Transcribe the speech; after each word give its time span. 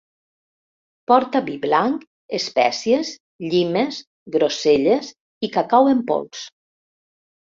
Porta 1.11 1.41
vi 1.49 1.57
blanc, 1.65 2.07
espècies, 2.39 3.11
llimes, 3.51 4.01
groselles 4.37 5.13
i 5.49 5.55
cacau 5.59 5.93
en 5.97 6.03
pols 6.11 6.43